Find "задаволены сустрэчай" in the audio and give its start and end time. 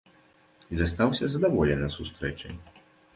1.33-2.57